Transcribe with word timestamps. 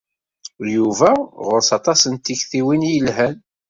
Yuba 0.75 1.11
ɣur-s 1.45 1.69
aṭas 1.77 2.01
n 2.07 2.15
tektiwin 2.15 2.87
i 2.89 2.91
yelhan. 2.93 3.35